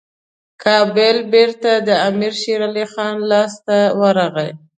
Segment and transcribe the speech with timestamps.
[0.63, 4.51] کابل بیرته د امیر شېرعلي خان لاسته ورغی.